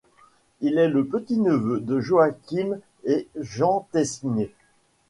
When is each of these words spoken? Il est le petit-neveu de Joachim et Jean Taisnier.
Il 0.61 0.79
est 0.79 0.87
le 0.87 1.05
petit-neveu 1.05 1.79
de 1.79 1.99
Joachim 1.99 2.79
et 3.03 3.27
Jean 3.39 3.87
Taisnier. 3.91 4.51